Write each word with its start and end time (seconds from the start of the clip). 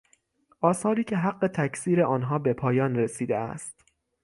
آثاری 0.61 1.03
که 1.03 1.15
حق 1.17 1.47
تکثیر 1.55 2.03
آنها 2.03 2.39
به 2.39 2.53
پایان 2.53 2.95
رسیدهاست. 2.95 3.83